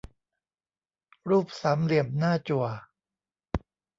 [1.29, 2.65] รูปสามเหลี่ยมหน้าจั่ว